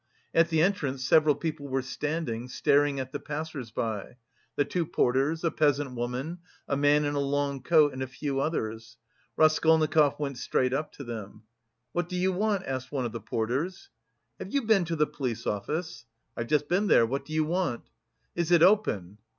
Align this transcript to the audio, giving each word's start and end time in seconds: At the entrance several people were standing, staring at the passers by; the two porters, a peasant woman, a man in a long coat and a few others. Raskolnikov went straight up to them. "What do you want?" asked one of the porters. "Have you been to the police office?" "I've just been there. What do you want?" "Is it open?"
At 0.33 0.49
the 0.49 0.63
entrance 0.63 1.05
several 1.05 1.35
people 1.35 1.67
were 1.67 1.83
standing, 1.83 2.47
staring 2.47 2.99
at 2.99 3.11
the 3.11 3.19
passers 3.19 3.69
by; 3.69 4.17
the 4.55 4.65
two 4.65 4.83
porters, 4.83 5.43
a 5.43 5.51
peasant 5.51 5.93
woman, 5.93 6.39
a 6.67 6.75
man 6.75 7.05
in 7.05 7.13
a 7.13 7.19
long 7.19 7.61
coat 7.61 7.93
and 7.93 8.01
a 8.01 8.07
few 8.07 8.39
others. 8.39 8.97
Raskolnikov 9.37 10.17
went 10.19 10.39
straight 10.39 10.73
up 10.73 10.91
to 10.93 11.03
them. 11.03 11.43
"What 11.91 12.09
do 12.09 12.15
you 12.15 12.31
want?" 12.31 12.63
asked 12.65 12.91
one 12.91 13.05
of 13.05 13.11
the 13.11 13.21
porters. 13.21 13.91
"Have 14.39 14.51
you 14.51 14.63
been 14.63 14.85
to 14.85 14.95
the 14.95 15.05
police 15.05 15.45
office?" 15.45 16.07
"I've 16.35 16.47
just 16.47 16.67
been 16.67 16.87
there. 16.87 17.05
What 17.05 17.23
do 17.23 17.31
you 17.33 17.45
want?" 17.45 17.83
"Is 18.33 18.49
it 18.49 18.63
open?" 18.63 19.19